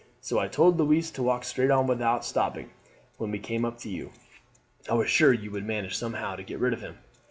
So 0.19 0.39
I 0.39 0.47
told 0.47 0.79
Louise 0.79 1.11
to 1.11 1.21
walk 1.21 1.43
straight 1.43 1.69
on 1.69 1.85
without 1.85 2.25
stopping 2.25 2.71
when 3.19 3.29
we 3.29 3.37
came 3.37 3.63
up 3.63 3.77
to 3.81 3.89
you. 3.91 4.09
I 4.89 4.95
was 4.95 5.11
sure 5.11 5.31
you 5.31 5.51
would 5.51 5.63
manage 5.63 5.95
somehow 5.95 6.35
to 6.37 6.41
get 6.43 6.57
rid 6.57 6.73
of 6.73 6.81
him." 6.81 6.97